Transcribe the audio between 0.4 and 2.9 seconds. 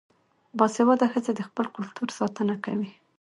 باسواده ښځې د خپل کلتور ساتنه کوي.